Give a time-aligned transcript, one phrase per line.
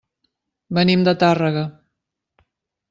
[0.77, 1.65] Venim de Tàrrega.